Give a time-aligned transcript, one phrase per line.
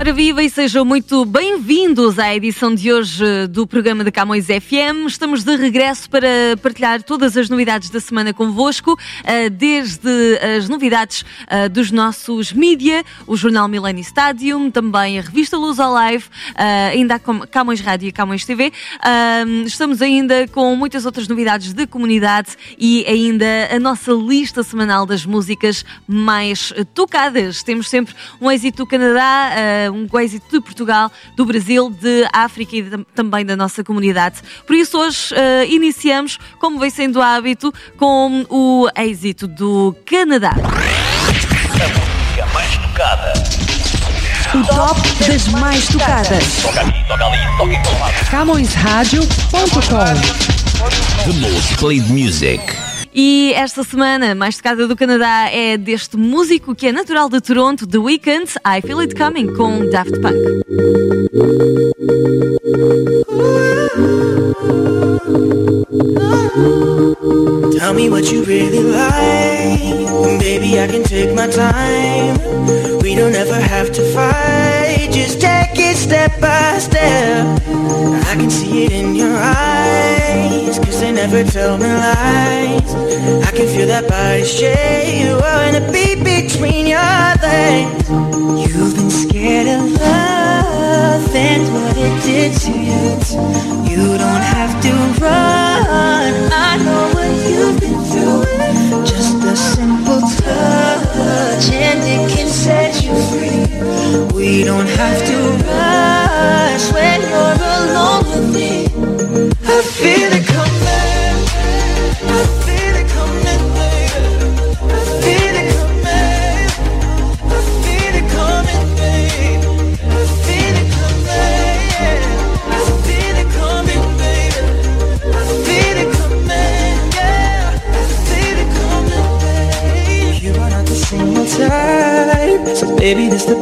[0.00, 5.06] Ora viva e sejam muito bem-vindos à edição de hoje do programa da Camões FM.
[5.06, 6.26] Estamos de regresso para
[6.62, 13.04] partilhar todas as novidades da semana convosco, eh, desde as novidades eh, dos nossos mídia,
[13.26, 16.24] o jornal Millennium Stadium, também a revista Luz ao Live,
[16.56, 18.72] eh, ainda a Camões Rádio e Camões TV.
[19.66, 25.26] Estamos ainda com muitas outras novidades de comunidade e ainda a nossa lista semanal das
[25.26, 27.62] músicas mais tocadas.
[27.62, 32.82] Temos sempre um êxito do Canadá, um êxito de Portugal, do Brasil, de África e
[32.82, 34.40] de, também da nossa comunidade.
[34.66, 40.50] Por isso, hoje uh, iniciamos, como vem sendo hábito, com o êxito do Canadá.
[40.50, 43.32] A música mais tocada.
[44.52, 46.62] O top das mais tocadas.
[46.62, 48.30] Toca aqui, toca ali, toca em todo lado.
[48.30, 50.50] CamõesRádio.com
[51.24, 52.89] The most played music.
[53.12, 57.86] E esta semana, mais tocada do Canadá, é deste músico que é natural de Toronto,
[57.86, 60.36] The Weeknd, I Feel It Coming, com Daft Punk.
[67.78, 69.90] Tell me what you really like.
[70.80, 72.38] I can take my time.
[73.00, 75.10] We don't ever have to fight.
[75.10, 77.44] Just take it step by step.
[78.30, 80.19] I can see it in your eyes.
[81.00, 82.94] They never tell me lies.
[83.46, 85.24] I can feel that body shake.
[85.24, 87.00] Oh, and a beat between your
[87.40, 88.04] legs.
[88.60, 93.00] You've been scared of love and what it did to you.
[93.88, 94.92] You don't have to
[95.24, 96.32] run.
[96.52, 98.44] I know what you've been through.
[99.06, 103.64] Just a simple touch and it can set you free.
[104.36, 105.39] We don't have to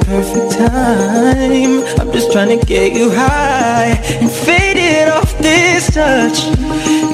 [0.08, 1.84] perfect time.
[2.00, 6.46] I'm just trying to get you high and faded off this touch.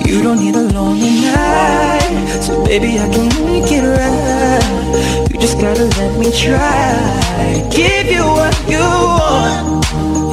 [0.07, 5.29] You don't need a lonely night, so baby, I can make it right.
[5.29, 8.87] You just gotta let me try, give you what you
[9.19, 9.85] want.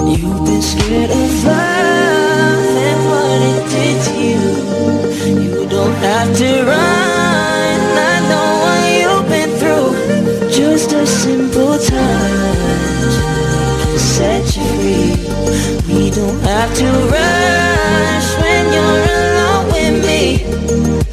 [0.08, 1.71] You've been scared of love
[16.76, 20.24] to rush when you're alone with me.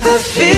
[0.03, 0.58] I feel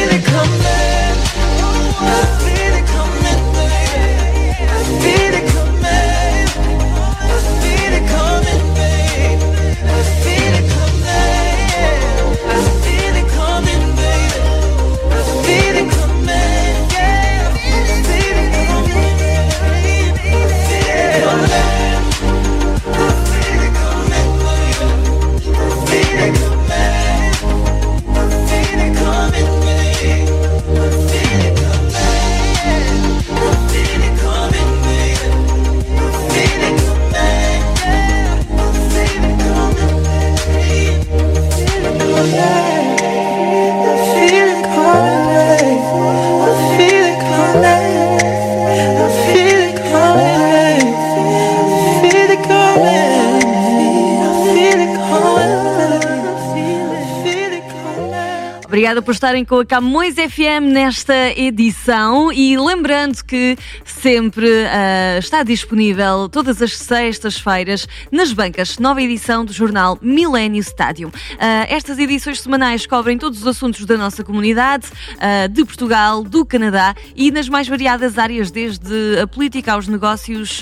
[59.00, 65.42] Obrigada por estarem com a Camões FM nesta edição e lembrando que sempre ah, está
[65.42, 71.10] disponível todas as sextas-feiras nas bancas, nova edição do jornal Millennium Stadium.
[71.38, 74.86] Ah, estas edições semanais cobrem todos os assuntos da nossa comunidade,
[75.18, 80.60] ah, de Portugal, do Canadá e nas mais variadas áreas, desde a política aos negócios,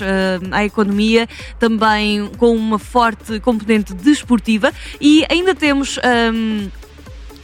[0.51, 1.27] à economia,
[1.59, 5.99] também com uma forte componente desportiva e ainda temos.
[6.03, 6.69] ahm,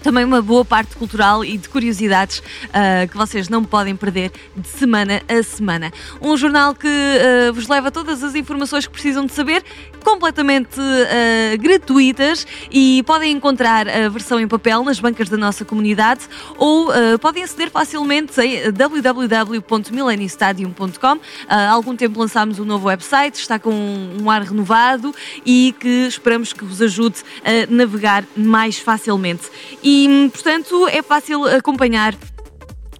[0.05, 4.67] também uma boa parte cultural e de curiosidades uh, que vocês não podem perder de
[4.67, 5.91] semana a semana.
[6.21, 9.63] Um jornal que uh, vos leva todas as informações que precisam de saber,
[10.03, 16.29] completamente uh, gratuitas e podem encontrar a versão em papel nas bancas da nossa comunidade
[16.55, 21.19] ou podem aceder facilmente a www.millenniumstadium.com.
[21.47, 23.73] Há algum tempo lançámos um novo website, está com
[24.21, 25.11] um ar renovado
[25.43, 29.49] e que esperamos que vos ajude a navegar mais facilmente.
[29.81, 29.94] E
[30.31, 32.13] portanto, é fácil acompanhar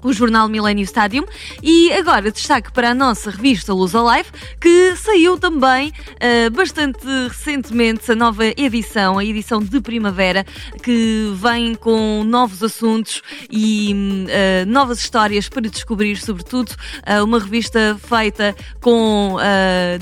[0.05, 1.25] o jornal Millennium Stadium.
[1.63, 4.29] E agora destaque para a nossa revista Luz Alive,
[4.61, 10.45] que saiu também uh, bastante recentemente a nova edição, a edição de primavera,
[10.83, 17.97] que vem com novos assuntos e uh, novas histórias para descobrir, sobretudo uh, uma revista
[18.07, 19.37] feita com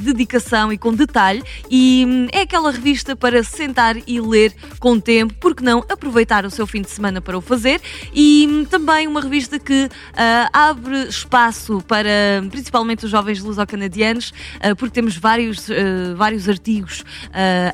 [0.02, 1.42] dedicação e com detalhe.
[1.70, 6.52] E um, é aquela revista para sentar e ler com tempo, porque não aproveitar o
[6.52, 7.80] seu fim de semana para o fazer.
[8.14, 9.90] E um, também uma revista que
[10.52, 12.10] abre espaço para
[12.50, 17.04] principalmente os jovens luso-canadianos, uh, porque temos vários, uh, vários artigos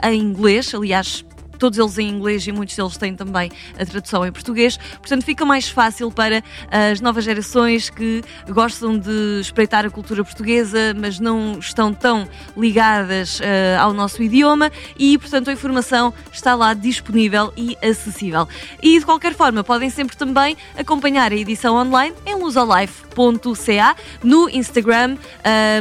[0.04, 1.26] em inglês, aliás,
[1.60, 4.78] todos eles em inglês e muitos deles têm também a tradução em português.
[4.78, 10.96] Portanto, fica mais fácil para as novas gerações que gostam de espreitar a cultura portuguesa,
[10.98, 13.44] mas não estão tão ligadas uh,
[13.80, 18.48] ao nosso idioma e, portanto, a informação está lá disponível e acessível.
[18.82, 25.18] E, de qualquer forma, podem sempre também acompanhar a edição online em lusalife.ca no Instagram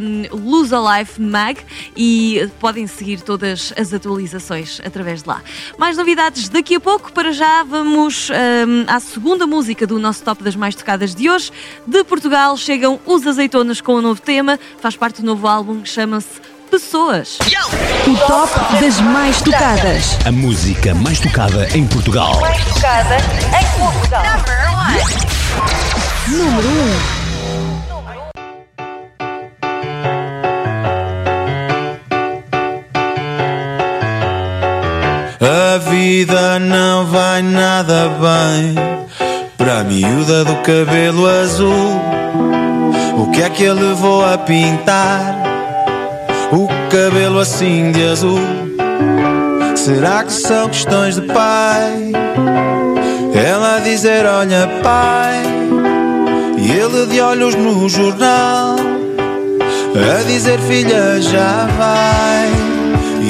[0.02, 1.60] um, Lusalife Mag
[1.96, 5.42] e podem seguir todas as atualizações através de lá.
[5.76, 7.12] Mais novidades daqui a pouco.
[7.12, 11.50] Para já vamos um, à segunda música do nosso top das mais tocadas de hoje.
[11.86, 14.58] De Portugal chegam os Azeitonas com um novo tema.
[14.80, 17.38] Faz parte do novo álbum, chama-se Pessoas.
[18.06, 20.18] O top das mais tocadas.
[20.26, 22.38] A música mais tocada em Portugal.
[22.40, 24.24] Mais tocada em Portugal.
[26.28, 26.68] Número
[27.14, 27.17] 1.
[35.78, 38.74] A vida não vai nada bem.
[39.56, 42.00] Para a miúda do cabelo azul
[43.16, 45.36] O que é que ele levou a pintar?
[46.50, 48.40] O cabelo assim de azul.
[49.76, 52.10] Será que são questões de pai?
[53.32, 55.40] Ela a dizer olha pai.
[56.58, 58.74] E ele de olhos no jornal
[59.94, 62.50] A dizer filha já vai.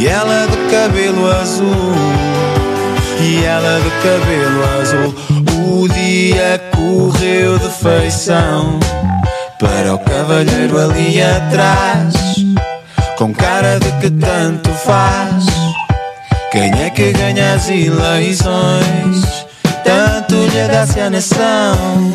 [0.01, 2.28] E ela de cabelo azul
[3.21, 5.15] E ela de cabelo azul
[5.67, 8.79] O dia correu de feição.
[9.59, 12.15] Para o cavalheiro ali atrás
[13.17, 15.45] Com cara de que tanto faz.
[16.53, 19.47] Quem é que ganha as eleições?
[19.85, 22.13] Tanto lhe dá-se a nação.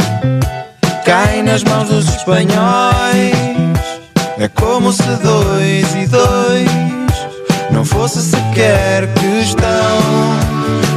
[1.06, 3.34] Cai nas mãos dos espanhóis.
[4.40, 6.93] É como se dois e dois
[7.74, 10.00] não fosse sequer questão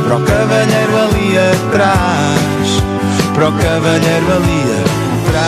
[0.04, 2.82] para o cavalheiro ali atrás,
[3.34, 5.46] para o cavalheiro ali atrás.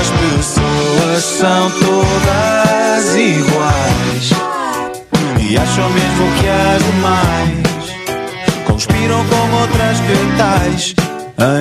[0.00, 4.30] As pessoas são todas iguais
[5.40, 7.68] e acham mesmo que as demais
[8.66, 10.94] conspiram com outras que tais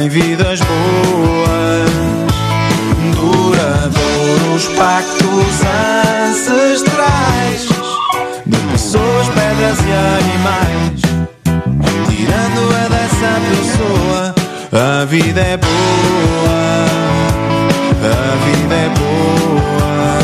[0.01, 2.16] em vidas boas
[3.57, 5.61] duradouros pactos
[6.29, 7.67] ancestrais
[8.45, 11.01] de pessoas, pedras e animais.
[12.07, 14.35] Tirando-a dessa pessoa,
[14.71, 16.85] a vida é boa,
[18.03, 20.17] a vida é boa.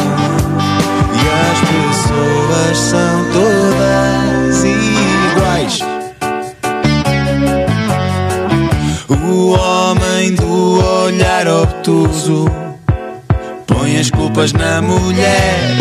[1.15, 5.79] E as pessoas são todas iguais.
[9.09, 12.62] O homem do olhar obtuso
[14.33, 15.77] culpas na mulher,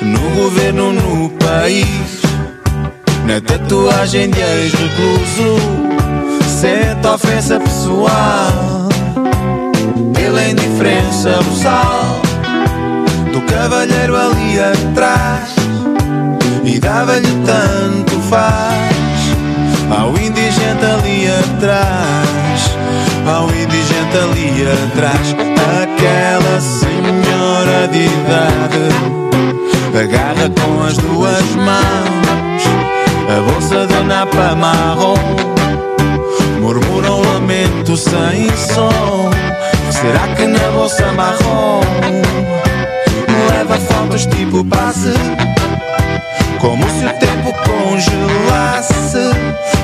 [0.00, 2.22] no governo, no país,
[3.26, 5.58] na tatuagem de ex-recluso.
[6.48, 8.88] Sente ofensa pessoal.
[10.14, 12.22] Pela indiferença abusal
[13.30, 15.54] do cavalheiro ali atrás.
[16.64, 18.94] E dava-lhe tanto faz.
[19.90, 22.70] Ao indigente ali atrás,
[23.26, 25.36] ao indigente ali atrás,
[25.82, 26.60] aquela
[27.88, 28.88] de idade
[29.98, 32.14] agarra com as duas mãos
[33.26, 35.14] a bolsa de napa marrom,
[36.60, 39.30] murmura um lamento sem som.
[39.90, 41.80] Será que na bolsa marrom
[43.50, 45.14] leva fotos tipo passe?
[46.60, 48.94] Como se o tempo congelasse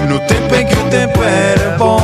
[0.08, 1.99] No tempo em que o tempo era bom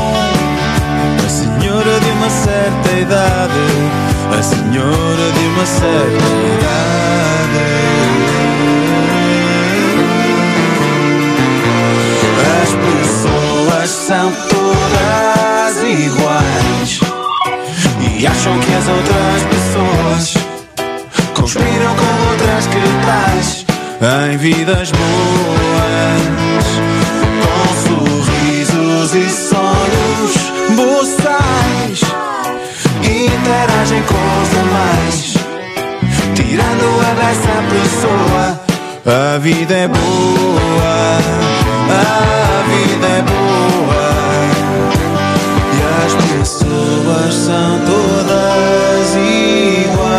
[2.67, 3.61] certa idade
[4.37, 7.67] A senhora de uma certa idade.
[12.63, 17.01] As pessoas são todas iguais
[18.19, 20.35] E acham que as outras pessoas
[21.35, 23.67] Conspiram com outras que tais
[24.33, 26.23] Em vidas boas
[27.43, 30.35] Com sorrisos e sonhos
[30.75, 31.26] boçais
[37.17, 38.61] Tirando a dessa pessoa.
[39.07, 41.19] A vida é boa
[41.89, 44.07] A vida é boa.
[45.73, 50.17] E as pessoas são todas iguais.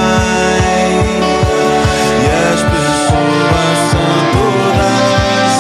[2.24, 5.56] E as pessoas são todas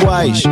[0.00, 0.42] iguais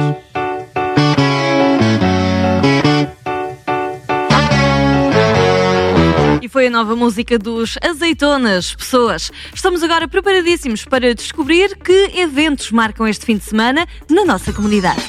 [6.56, 9.30] foi a nova música dos Azeitonas, pessoas.
[9.54, 15.02] Estamos agora preparadíssimos para descobrir que eventos marcam este fim de semana na nossa comunidade.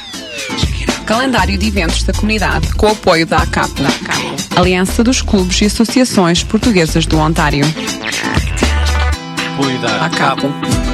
[1.06, 3.72] Calendário de eventos da comunidade com o apoio da ACAP,
[4.58, 7.63] Aliança dos Clubes e Associações Portuguesas do Ontário.
[10.01, 10.42] ACAP.
[10.44, 10.87] E a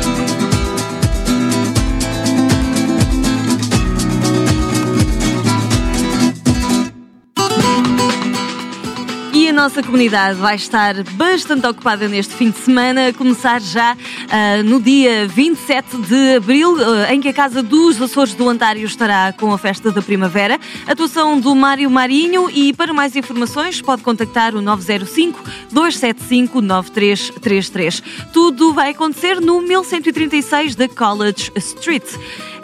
[9.63, 14.81] nossa comunidade vai estar bastante ocupada neste fim de semana, a começar já uh, no
[14.81, 19.53] dia 27 de abril, uh, em que a Casa dos Açores do Antário estará com
[19.53, 20.59] a festa da primavera.
[20.85, 25.41] Atuação do Mário Marinho e para mais informações pode contactar o 905
[25.71, 28.03] 275 9333.
[28.33, 32.03] Tudo vai acontecer no 1136 da College Street.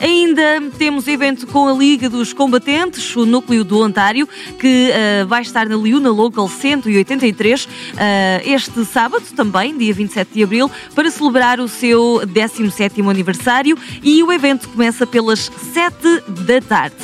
[0.01, 4.27] Ainda temos evento com a Liga dos Combatentes, o núcleo do Ontário,
[4.57, 7.67] que uh, vai estar na Liuna Local Centro 1983,
[7.97, 14.23] eh, este sábado também, dia 27 de abril, para celebrar o seu 17º aniversário e
[14.23, 15.95] o evento começa pelas 7
[16.45, 16.95] da tarde.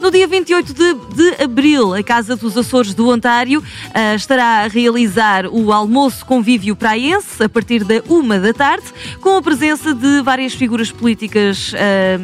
[0.00, 3.60] No dia 28 de, de abril, a Casa dos Açores do Ontário
[3.92, 8.86] ah, estará a realizar o almoço convívio praiense a partir da uma da tarde,
[9.20, 12.16] com a presença de várias figuras políticas eh,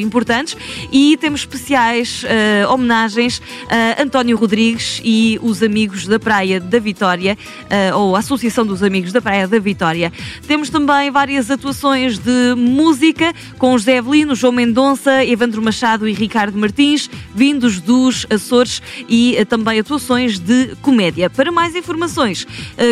[0.00, 0.56] importantes
[0.90, 7.38] e temos especiais ah, homenagens a António Rodrigues e os Amigos da Praia da Vitória,
[7.70, 10.10] ah, ou a Associação dos Amigos da Praia da Vitória.
[10.46, 16.58] Temos também várias atuações de música com José Evelino, João Mendonça, Evandro Machado e Ricardo
[16.58, 21.30] Martins, vindos dos Açores e eh, também atuações de comédia.
[21.30, 22.46] Para mais informações,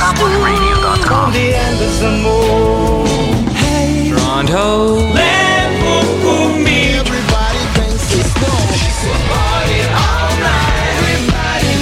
[0.00, 1.30] CamõesRadio.com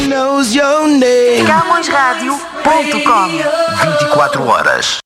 [0.09, 1.47] knows your name.
[1.47, 3.29] CamõesRádio.com
[3.99, 4.99] 24 horas.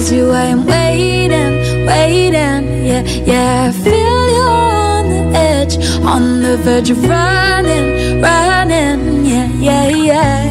[0.00, 2.86] Tells you I'm waiting, waiting.
[2.86, 9.26] Yeah, yeah, I feel you on the edge, on the verge of running, running.
[9.26, 10.50] Yeah, yeah, yeah.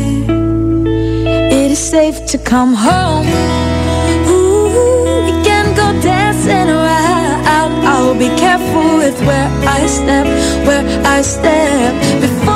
[1.58, 3.27] It is safe to come home.
[4.27, 7.86] Ooh, we can go dancing around.
[7.86, 10.27] I'll be careful with where I step,
[10.68, 12.49] where I step before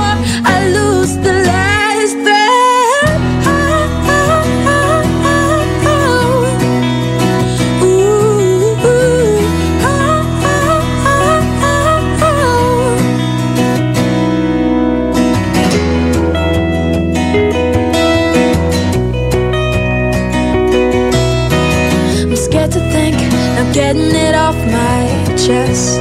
[25.45, 25.99] chest.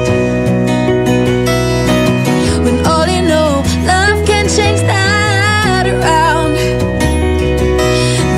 [2.65, 6.55] When all you know, love can change that around.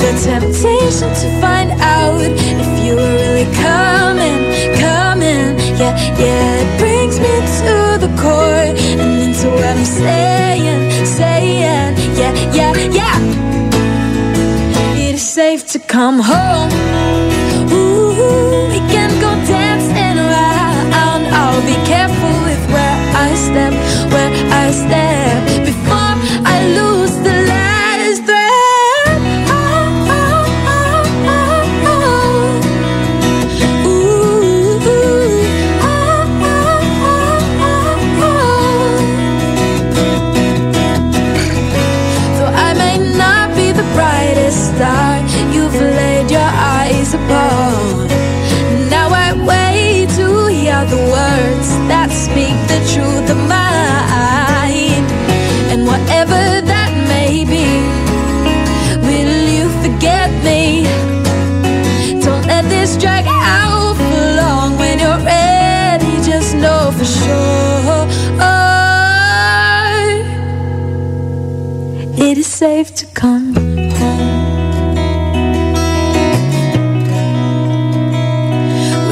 [0.00, 4.40] The temptation to find out if you were really coming,
[4.80, 5.58] coming.
[5.80, 11.96] Yeah, yeah, it brings me to the core and into what I'm saying, saying.
[12.16, 13.18] Yeah, yeah, yeah.
[14.96, 17.33] It is safe to come home.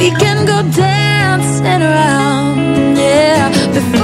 [0.03, 4.02] We can go dancing around, yeah, before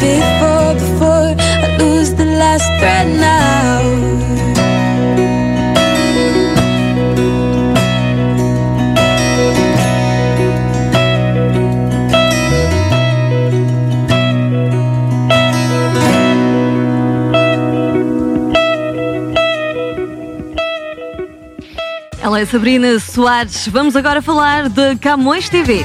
[0.00, 4.06] Before, before I lose the last thread now.
[22.26, 23.68] Ela é Sabrina Soares.
[23.68, 25.84] Vamos agora falar de Camões TV.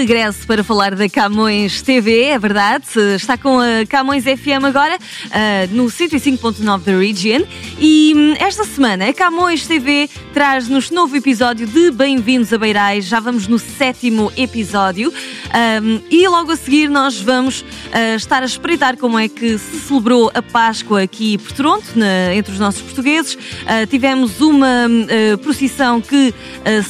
[0.00, 2.84] Regresso para falar da Camões TV, é verdade.
[3.16, 4.96] Está com a Camões FM agora,
[5.30, 7.42] ah, no 105.9 da Region.
[7.78, 13.04] E hum, esta semana a Camões TV traz-nos novo episódio de Bem-vindos a Beirais.
[13.04, 15.12] Já vamos no sétimo episódio.
[15.52, 19.80] Ahm, e logo a seguir nós vamos ah, estar a espreitar como é que se
[19.80, 23.36] celebrou a Páscoa aqui por Toronto, na- entre os nossos portugueses.
[23.66, 25.06] Ah, tivemos uma hum,
[25.42, 26.32] procissão que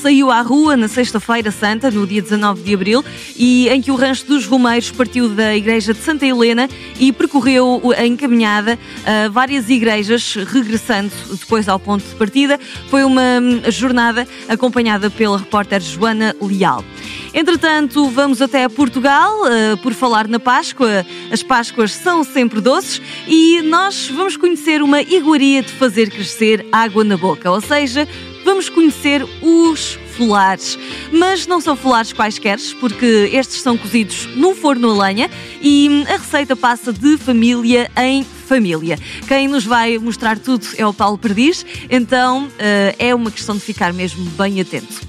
[0.00, 2.99] saiu à rua na Sexta-feira Santa, no dia 19 de Abril,
[3.36, 7.80] e em que o Rancho dos Romeiros partiu da Igreja de Santa Helena e percorreu
[7.96, 12.58] a encaminhada a várias igrejas, regressando depois ao ponto de partida.
[12.88, 16.84] Foi uma hum, jornada acompanhada pela repórter Joana Leal.
[17.32, 21.06] Entretanto, vamos até Portugal eh, por falar na Páscoa.
[21.30, 27.04] As Páscoas são sempre doces e nós vamos conhecer uma iguaria de fazer crescer água
[27.04, 28.08] na boca, ou seja,
[28.50, 30.76] vamos conhecer os folares.
[31.12, 35.30] Mas não são folares quaisquer, porque estes são cozidos num forno a lenha
[35.62, 38.98] e a receita passa de família em família.
[39.28, 43.62] Quem nos vai mostrar tudo é o Paulo Perdiz, então eh, é uma questão de
[43.62, 45.00] ficar mesmo bem atento.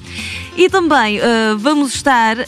[0.58, 2.42] E também uh, vamos estar uh,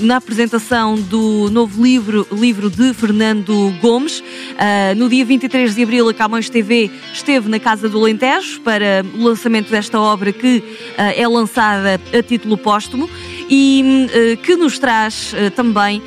[0.00, 4.20] na apresentação do novo livro, livro de Fernando Gomes.
[4.20, 9.04] Uh, no dia 23 de abril, a Camões TV esteve na Casa do Alentejo para
[9.12, 10.62] o lançamento desta obra que
[10.96, 13.10] é lançada a título póstumo
[13.50, 14.08] e
[14.42, 16.02] que nos traz também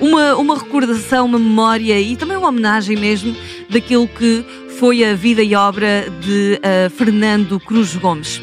[0.00, 3.36] uma, uma recordação, uma memória e também uma homenagem mesmo
[3.68, 4.44] daquilo que
[4.78, 6.60] foi a vida e obra de
[6.96, 8.40] Fernando Cruz Gomes.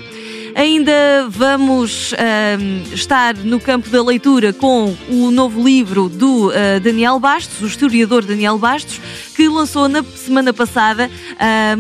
[0.56, 2.14] Ainda vamos
[2.92, 8.26] estar no campo da leitura com o novo livro do uh, Daniel Bastos, o historiador
[8.26, 9.00] Daniel Bastos,
[9.36, 11.10] que lançou na semana passada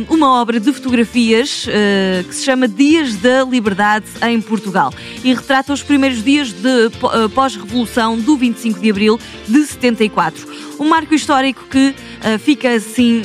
[0.10, 5.74] uma obra de fotografias uh, que se chama Dias da Liberdade em Portugal e retrata
[5.74, 10.48] os primeiros dias de uh, pós-revolução do 25 de abril de 74.
[10.80, 11.94] Um marco histórico que
[12.40, 13.22] fica assim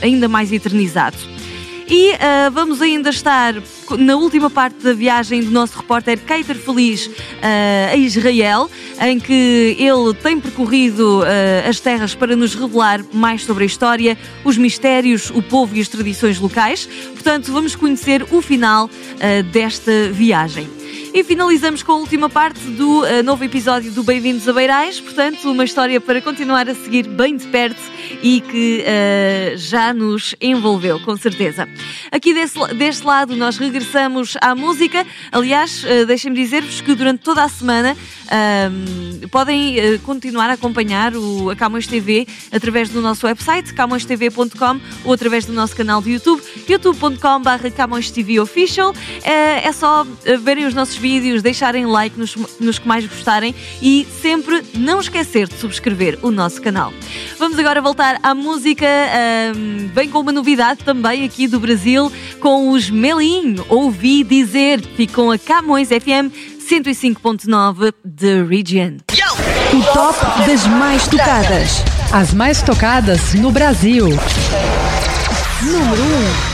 [0.00, 1.33] ainda mais eternizado.
[1.88, 3.54] E uh, vamos ainda estar
[3.98, 8.70] na última parte da viagem do nosso repórter Keiter Feliz uh, a Israel,
[9.02, 14.16] em que ele tem percorrido uh, as terras para nos revelar mais sobre a história,
[14.44, 16.88] os mistérios, o povo e as tradições locais.
[17.12, 18.88] Portanto, vamos conhecer o final
[19.52, 20.68] desta viagem.
[21.12, 25.50] E finalizamos com a última parte do uh, novo episódio do Bem-vindos a Beirais, portanto,
[25.50, 27.80] uma história para continuar a seguir bem de perto
[28.22, 31.68] e que uh, já nos envolveu, com certeza.
[32.10, 35.06] Aqui desse, deste lado nós regressamos à música.
[35.32, 41.50] Aliás, uh, deixem-me dizer-vos que durante toda a semana uh, podem continuar a acompanhar o,
[41.50, 46.42] a Camões TV através do nosso website, camõestv.com ou através do nosso canal de YouTube,
[46.68, 48.94] youtube.com.br Camões TV Official.
[49.22, 50.06] é só
[50.42, 55.48] verem os nossos vídeos, deixarem like nos, nos que mais gostarem e sempre não esquecer
[55.48, 56.92] de subscrever o nosso canal.
[57.38, 58.86] Vamos agora voltar à música,
[59.56, 63.56] um, bem com uma novidade também aqui do Brasil, com os Melim.
[63.68, 66.34] Ouvi dizer, ficam a Camões FM
[66.68, 68.96] 105.9 The Region.
[69.72, 71.82] O top das mais tocadas.
[72.12, 74.08] As mais tocadas no Brasil.
[75.62, 76.50] Número 1.
[76.50, 76.53] Um.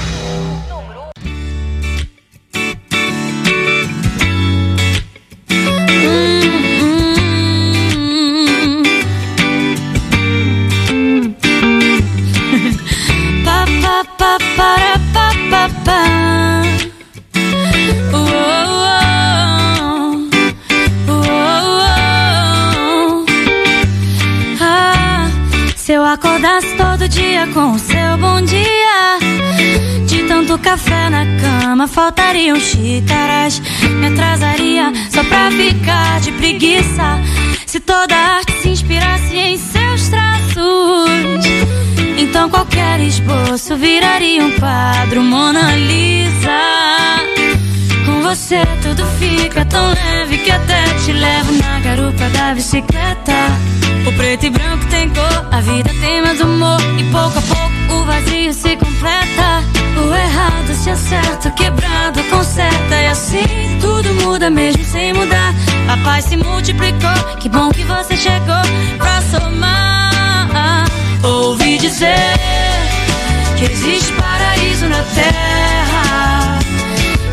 [26.12, 29.18] Acordasse todo dia com o seu bom dia.
[30.06, 33.60] De tanto café na cama, faltariam xícaras.
[33.98, 37.20] Me atrasaria só pra ficar de preguiça.
[37.66, 41.46] Se toda arte se inspirasse em seus traços,
[42.20, 46.50] então qualquer esboço viraria um quadro Mona Lisa.
[48.04, 53.32] Com você tudo fica tão leve que até te levo na garupa da bicicleta.
[54.06, 56.80] O preto e branco tem cor, a vida tem mais humor.
[56.98, 59.64] E pouco a pouco o vazio se completa.
[59.96, 62.96] O errado se acerta, quebrado conserta.
[62.96, 65.54] E assim tudo muda mesmo sem mudar.
[65.88, 68.62] A paz se multiplicou, que bom que você chegou
[68.98, 70.00] pra somar.
[71.22, 72.16] Ouvi dizer
[73.58, 76.58] que existe paraíso na terra.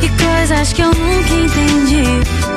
[0.01, 2.56] E coisas que eu nunca entendi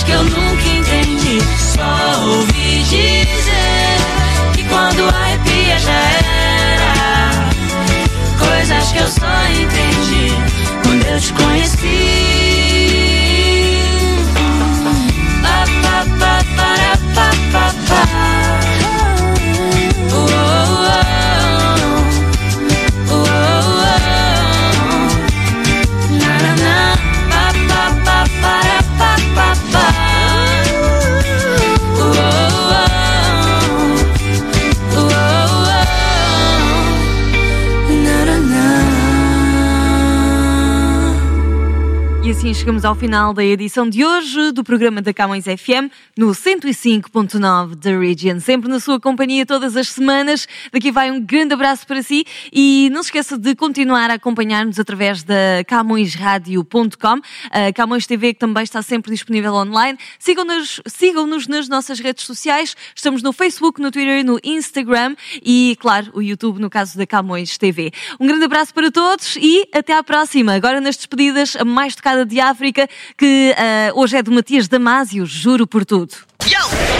[0.00, 1.38] Coisas que eu nunca entendi.
[1.58, 3.96] Só ouvi dizer
[4.54, 7.50] que quando arrepia já era.
[8.38, 10.32] Coisas que eu só entendi
[10.82, 12.29] quando eu te conheci.
[42.60, 47.98] Chegamos ao final da edição de hoje do programa da Camões FM no 105.9 da
[47.98, 48.38] Region.
[48.38, 50.46] Sempre na sua companhia todas as semanas.
[50.70, 54.78] Daqui vai um grande abraço para si e não se esqueça de continuar a acompanhar-nos
[54.78, 57.20] através da camõesradio.com,
[57.50, 59.98] a Camões TV que também está sempre disponível online.
[60.18, 62.76] Sigam-nos sigam nas nossas redes sociais.
[62.94, 67.56] Estamos no Facebook, no Twitter, no Instagram e, claro, o YouTube no caso da Camões
[67.56, 67.90] TV.
[68.20, 70.52] Um grande abraço para todos e até à próxima.
[70.52, 75.24] Agora nas despedidas, a mais tocada de África, que ah, hoje é do Matias Damasio,
[75.24, 76.14] juro por tudo.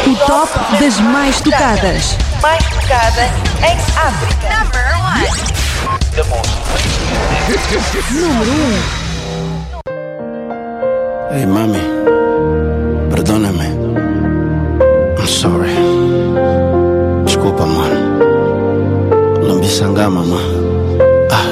[0.06, 2.16] O top das mais tocadas.
[2.40, 3.24] Mais tocada
[3.66, 4.50] em África.
[8.10, 9.10] Número 1.
[11.32, 11.80] Hey, mami,
[13.10, 13.68] perdóname.
[15.18, 15.74] I'm sorry.
[17.24, 18.18] Desculpa, mano.
[19.42, 20.40] Lambisanga, mamã.
[21.30, 21.46] Ah.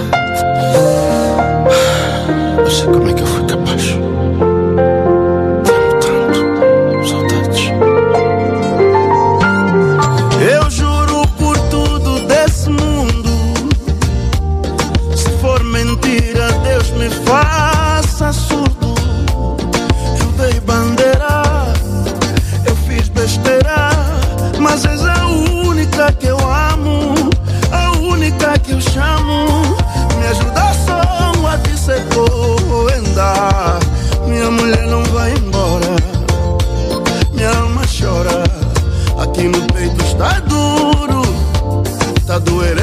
[2.58, 3.37] Eu sei como é que eu fui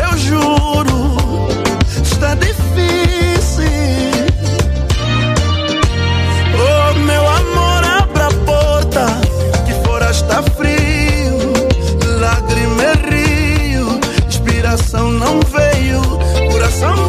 [0.04, 1.18] eu juro.
[2.02, 3.66] Está difícil.
[6.58, 9.06] Oh, meu amor, abra a porta,
[9.66, 11.54] que fora está frio.
[12.20, 16.02] Lágrima é rio, inspiração não veio,
[16.52, 17.05] coração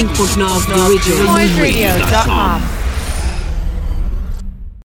[0.00, 1.26] FM 105.9 do Original.
[1.26, 2.69] CamoesRadio.com